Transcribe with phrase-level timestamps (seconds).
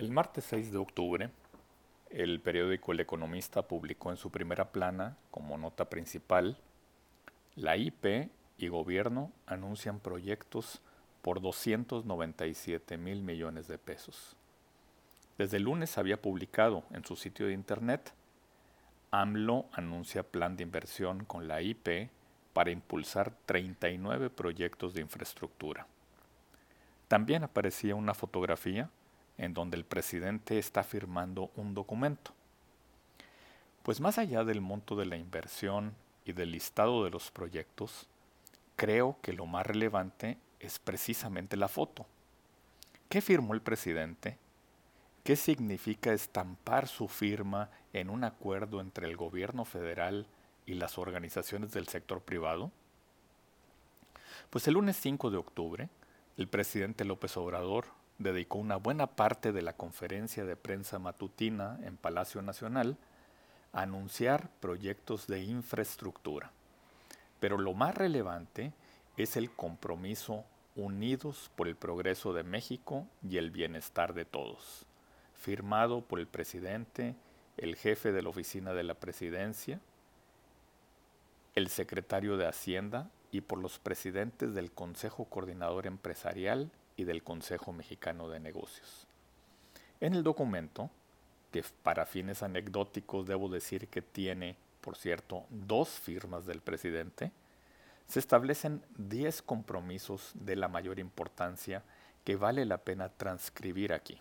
[0.00, 1.28] El martes 6 de octubre,
[2.08, 6.56] el periódico El Economista publicó en su primera plana, como nota principal,
[7.54, 10.80] la IP y gobierno anuncian proyectos
[11.20, 14.36] por 297 mil millones de pesos.
[15.36, 18.14] Desde el lunes había publicado en su sitio de internet,
[19.10, 22.08] AMLO anuncia plan de inversión con la IP
[22.54, 25.86] para impulsar 39 proyectos de infraestructura.
[27.06, 28.88] También aparecía una fotografía
[29.40, 32.32] en donde el presidente está firmando un documento.
[33.82, 35.94] Pues más allá del monto de la inversión
[36.26, 38.06] y del listado de los proyectos,
[38.76, 42.04] creo que lo más relevante es precisamente la foto.
[43.08, 44.36] ¿Qué firmó el presidente?
[45.24, 50.26] ¿Qué significa estampar su firma en un acuerdo entre el gobierno federal
[50.66, 52.70] y las organizaciones del sector privado?
[54.50, 55.88] Pues el lunes 5 de octubre,
[56.36, 61.96] el presidente López Obrador dedicó una buena parte de la conferencia de prensa matutina en
[61.96, 62.98] Palacio Nacional
[63.72, 66.52] a anunciar proyectos de infraestructura.
[67.40, 68.72] Pero lo más relevante
[69.16, 70.44] es el compromiso
[70.76, 74.84] unidos por el progreso de México y el bienestar de todos,
[75.34, 77.14] firmado por el presidente,
[77.56, 79.80] el jefe de la oficina de la presidencia,
[81.54, 86.70] el secretario de Hacienda y por los presidentes del Consejo Coordinador Empresarial
[87.04, 89.06] del Consejo Mexicano de Negocios.
[90.00, 90.90] En el documento,
[91.52, 97.32] que para fines anecdóticos debo decir que tiene, por cierto, dos firmas del presidente,
[98.06, 101.82] se establecen 10 compromisos de la mayor importancia
[102.24, 104.20] que vale la pena transcribir aquí.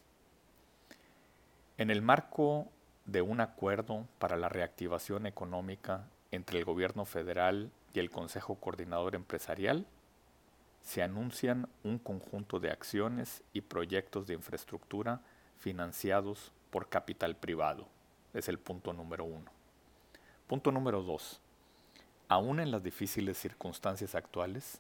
[1.78, 2.68] En el marco
[3.06, 9.16] de un acuerdo para la reactivación económica entre el gobierno federal y el Consejo Coordinador
[9.16, 9.88] Empresarial,
[10.90, 15.22] se anuncian un conjunto de acciones y proyectos de infraestructura
[15.59, 17.88] financiados por capital privado.
[18.34, 19.52] Es el punto número uno.
[20.48, 21.42] Punto número dos
[22.30, 24.80] aún en las difíciles circunstancias actuales,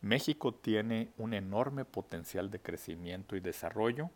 [0.00, 4.10] México tiene un enorme potencial de crecimiento y desarrollo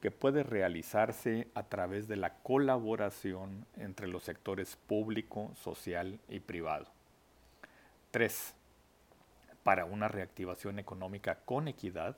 [0.00, 6.86] que puede realizarse a través de la colaboración entre los sectores público, social y privado.
[8.10, 8.54] 3.
[9.64, 12.16] Para una reactivación económica con equidad,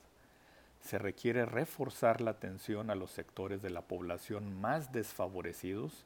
[0.81, 6.05] se requiere reforzar la atención a los sectores de la población más desfavorecidos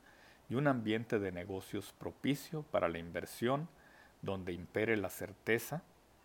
[0.51, 3.69] y un ambiente de negocios propicio para la inversión,
[4.21, 5.83] donde impere la certeza,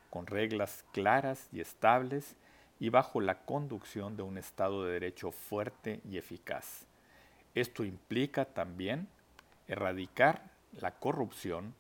[0.10, 2.36] con reglas claras y estables
[2.80, 6.86] y bajo la conducción de un Estado de Derecho fuerte y eficaz.
[7.54, 9.08] Esto implica también
[9.70, 11.74] erradicar la corrupción,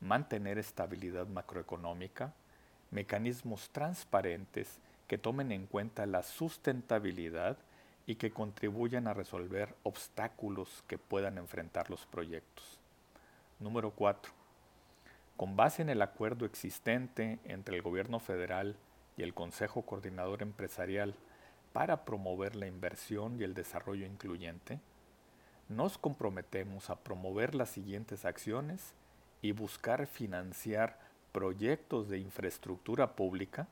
[0.00, 2.32] mantener estabilidad macroeconómica,
[2.92, 7.58] mecanismos transparentes que tomen en cuenta la sustentabilidad
[8.06, 12.78] y que contribuyan a resolver obstáculos que puedan enfrentar los proyectos.
[13.58, 14.42] Número 4
[15.36, 18.76] con base en el acuerdo existente entre el Gobierno federal
[19.16, 21.16] y el Consejo Coordinador Empresarial
[21.72, 24.78] para promover la inversión y el desarrollo incluyente,
[25.68, 28.94] nos comprometemos a promover las siguientes acciones
[29.40, 30.98] y buscar financiar
[31.32, 33.68] proyectos de infraestructura pública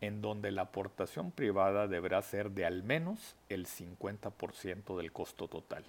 [0.00, 5.84] en donde la aportación privada deberá ser de al menos el 50% del costo total.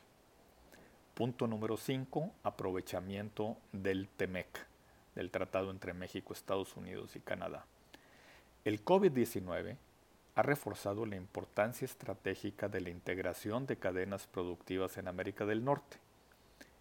[1.13, 2.31] Punto número 5.
[2.43, 4.69] Aprovechamiento del TEMEC
[5.15, 7.65] del tratado entre México, Estados Unidos y Canadá.
[8.63, 9.75] El COVID-19
[10.35, 15.97] ha reforzado la importancia estratégica de la integración de cadenas productivas en América del Norte.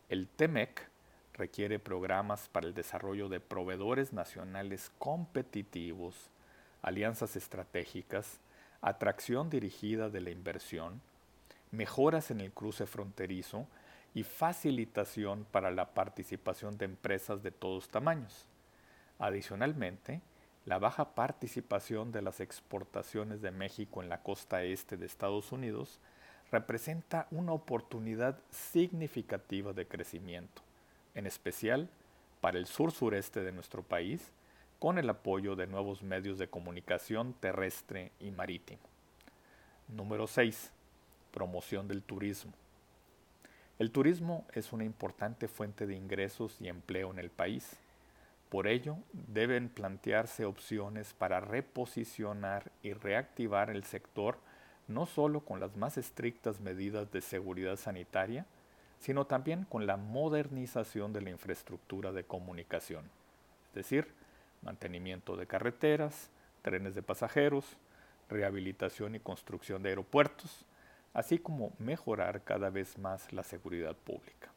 [0.08, 0.88] El TEMEC
[1.38, 6.30] requiere programas para el desarrollo de proveedores nacionales competitivos,
[6.82, 8.40] alianzas estratégicas,
[8.82, 11.00] atracción dirigida de la inversión,
[11.70, 13.66] mejoras en el cruce fronterizo
[14.14, 18.46] y facilitación para la participación de empresas de todos tamaños.
[19.18, 20.20] Adicionalmente,
[20.64, 25.98] la baja participación de las exportaciones de México en la costa este de Estados Unidos
[26.50, 30.62] representa una oportunidad significativa de crecimiento,
[31.14, 31.88] en especial
[32.40, 34.32] para el sur-sureste de nuestro país,
[34.78, 38.82] con el apoyo de nuevos medios de comunicación terrestre y marítimo.
[39.88, 40.70] Número 6.
[41.32, 42.52] Promoción del turismo.
[43.78, 47.76] El turismo es una importante fuente de ingresos y empleo en el país.
[48.48, 54.38] Por ello, deben plantearse opciones para reposicionar y reactivar el sector
[54.88, 58.46] no solo con las más estrictas medidas de seguridad sanitaria,
[59.00, 63.04] sino también con la modernización de la infraestructura de comunicación,
[63.68, 64.12] es decir,
[64.62, 66.30] mantenimiento de carreteras,
[66.62, 67.76] trenes de pasajeros,
[68.28, 70.64] rehabilitación y construcción de aeropuertos,
[71.14, 74.50] así como mejorar cada vez más la seguridad pública.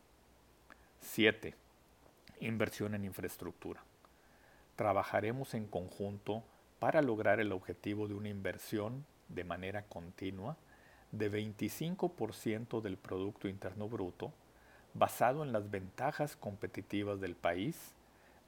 [1.01, 1.55] 7.
[2.39, 3.81] Inversión en infraestructura.
[4.75, 6.43] Trabajaremos en conjunto
[6.79, 10.57] para lograr el objetivo de una inversión de manera continua
[11.11, 14.31] de 25% del Producto Interno Bruto,
[14.93, 17.93] basado en las ventajas competitivas del país,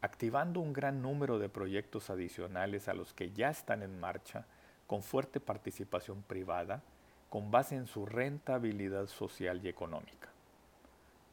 [0.01, 4.45] activando un gran número de proyectos adicionales a los que ya están en marcha,
[4.88, 6.81] con fuerte participación privada,
[7.30, 10.30] con base en su rentabilidad social y económica.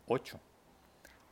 [0.06, 0.40] 8.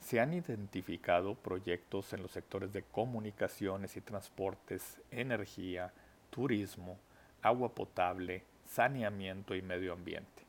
[0.00, 5.92] Se han identificado proyectos en los sectores de comunicaciones y transportes, energía,
[6.30, 6.98] turismo,
[7.42, 10.42] agua potable, saneamiento y medio ambiente.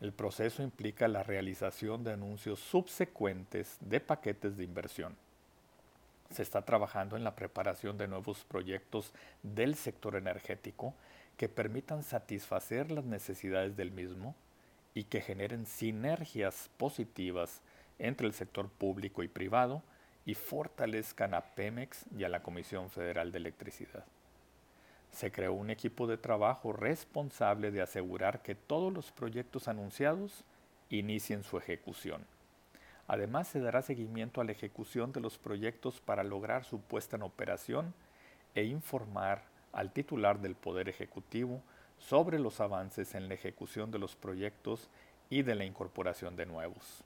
[0.00, 5.16] El proceso implica la realización de anuncios subsecuentes de paquetes de inversión.
[6.30, 9.12] Se está trabajando en la preparación de nuevos proyectos
[9.42, 10.92] del sector energético
[11.38, 14.34] que permitan satisfacer las necesidades del mismo
[14.92, 17.62] y que generen sinergias positivas
[17.98, 19.82] entre el sector público y privado
[20.26, 24.04] y fortalezcan a Pemex y a la Comisión Federal de Electricidad
[25.16, 30.44] se creó un equipo de trabajo responsable de asegurar que todos los proyectos anunciados
[30.90, 32.26] inicien su ejecución.
[33.08, 37.22] Además, se dará seguimiento a la ejecución de los proyectos para lograr su puesta en
[37.22, 37.94] operación
[38.54, 39.42] e informar
[39.72, 41.62] al titular del Poder Ejecutivo
[41.98, 44.90] sobre los avances en la ejecución de los proyectos
[45.30, 47.02] y de la incorporación de nuevos.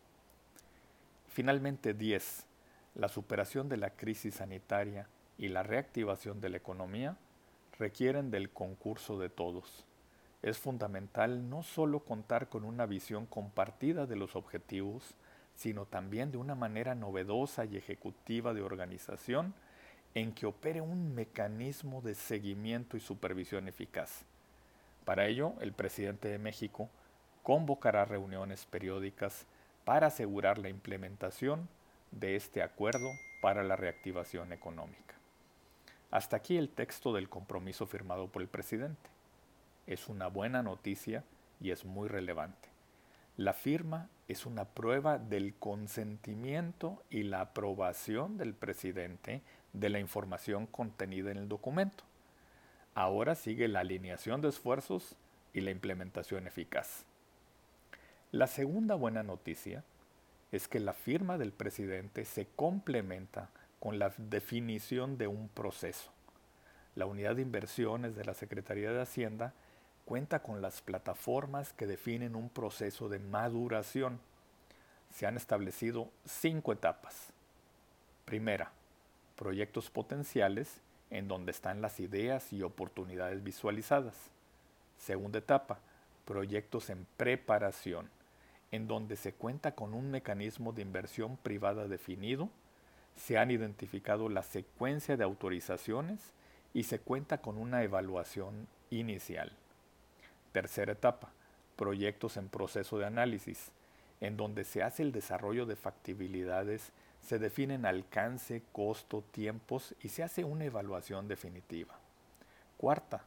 [1.28, 2.44] Finalmente, 10.
[2.96, 5.06] La superación de la crisis sanitaria
[5.38, 7.16] y la reactivación de la economía
[7.80, 9.84] requieren del concurso de todos.
[10.42, 15.14] Es fundamental no solo contar con una visión compartida de los objetivos,
[15.56, 19.54] sino también de una manera novedosa y ejecutiva de organización
[20.14, 24.24] en que opere un mecanismo de seguimiento y supervisión eficaz.
[25.04, 26.88] Para ello, el presidente de México
[27.42, 29.46] convocará reuniones periódicas
[29.84, 31.68] para asegurar la implementación
[32.10, 33.08] de este acuerdo
[33.40, 35.19] para la reactivación económica.
[36.10, 39.10] Hasta aquí el texto del compromiso firmado por el presidente.
[39.86, 41.24] Es una buena noticia
[41.60, 42.68] y es muy relevante.
[43.36, 49.42] La firma es una prueba del consentimiento y la aprobación del presidente
[49.72, 52.04] de la información contenida en el documento.
[52.94, 55.16] Ahora sigue la alineación de esfuerzos
[55.54, 57.04] y la implementación eficaz.
[58.32, 59.84] La segunda buena noticia
[60.52, 63.50] es que la firma del presidente se complementa
[63.80, 66.12] con la definición de un proceso.
[66.94, 69.54] La unidad de inversiones de la Secretaría de Hacienda
[70.04, 74.20] cuenta con las plataformas que definen un proceso de maduración.
[75.10, 77.32] Se han establecido cinco etapas.
[78.26, 78.70] Primera,
[79.36, 84.14] proyectos potenciales en donde están las ideas y oportunidades visualizadas.
[84.98, 85.78] Segunda etapa,
[86.26, 88.10] proyectos en preparación,
[88.70, 92.50] en donde se cuenta con un mecanismo de inversión privada definido
[93.20, 96.18] se han identificado la secuencia de autorizaciones
[96.72, 99.52] y se cuenta con una evaluación inicial.
[100.52, 101.30] Tercera etapa,
[101.76, 103.72] proyectos en proceso de análisis,
[104.20, 110.22] en donde se hace el desarrollo de factibilidades, se definen alcance, costo, tiempos y se
[110.22, 111.98] hace una evaluación definitiva.
[112.78, 113.24] Cuarta,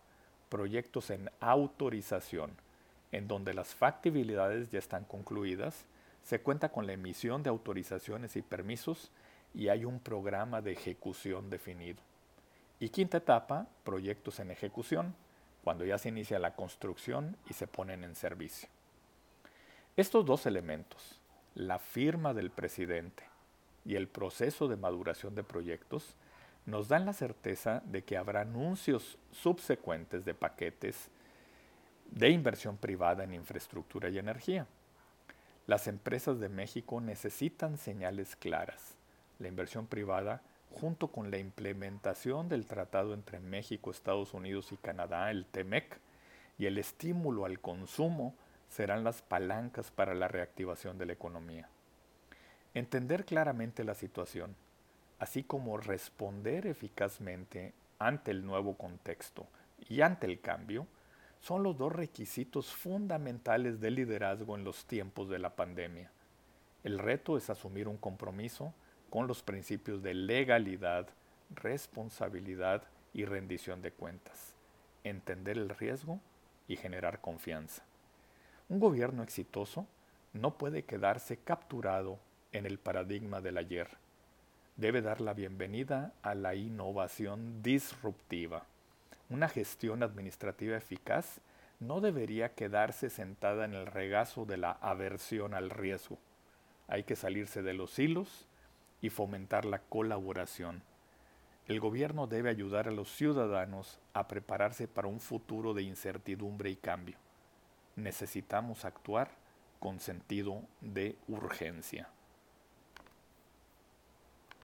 [0.49, 2.51] proyectos en autorización,
[3.11, 5.85] en donde las factibilidades ya están concluidas,
[6.23, 9.11] se cuenta con la emisión de autorizaciones y permisos
[9.53, 12.01] y hay un programa de ejecución definido.
[12.79, 15.15] Y quinta etapa, proyectos en ejecución,
[15.63, 18.67] cuando ya se inicia la construcción y se ponen en servicio.
[19.95, 21.21] Estos dos elementos,
[21.55, 23.23] la firma del presidente
[23.85, 26.15] y el proceso de maduración de proyectos,
[26.65, 31.09] nos dan la certeza de que habrá anuncios subsecuentes de paquetes
[32.09, 34.67] de inversión privada en infraestructura y energía.
[35.67, 38.97] Las empresas de México necesitan señales claras
[39.39, 45.29] la inversión privada, junto con la implementación del tratado entre México, Estados Unidos y Canadá,
[45.31, 45.99] el TEMEC,
[46.57, 48.35] y el estímulo al consumo
[48.69, 51.69] serán las palancas para la reactivación de la economía.
[52.73, 54.55] Entender claramente la situación,
[55.19, 59.45] así como responder eficazmente ante el nuevo contexto
[59.89, 60.87] y ante el cambio,
[61.39, 66.09] son los dos requisitos fundamentales del liderazgo en los tiempos de la pandemia.
[66.83, 68.73] El reto es asumir un compromiso
[69.13, 71.07] con los principios de legalidad,
[71.51, 72.81] responsabilidad
[73.13, 74.55] y rendición de cuentas,
[75.03, 76.19] entender el riesgo
[76.67, 77.83] y generar confianza.
[78.69, 79.85] Un gobierno exitoso
[80.33, 82.17] no puede quedarse capturado
[82.53, 83.87] en el paradigma del ayer.
[84.77, 88.65] Debe dar la bienvenida a la innovación disruptiva.
[89.29, 91.39] Una gestión administrativa eficaz
[91.79, 96.17] no debería quedarse sentada en el regazo de la aversión al riesgo.
[96.87, 98.47] Hay que salirse de los hilos
[99.03, 100.81] y fomentar la colaboración.
[101.67, 106.77] El gobierno debe ayudar a los ciudadanos a prepararse para un futuro de incertidumbre y
[106.77, 107.17] cambio.
[107.97, 109.29] Necesitamos actuar
[109.81, 112.07] con sentido de urgencia.